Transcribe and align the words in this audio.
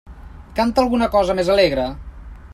Canta 0.59 0.81
alguna 0.85 1.11
cosa 1.17 1.37
més 1.41 1.53
alegre. 1.57 1.87